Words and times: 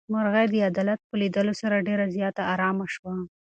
مرغۍ 0.13 0.45
د 0.53 0.55
عدالت 0.69 0.99
په 1.09 1.15
لیدلو 1.21 1.53
سره 1.61 1.85
ډېره 1.87 2.05
زیاته 2.15 2.41
ارامه 2.53 2.85
شوه. 2.95 3.13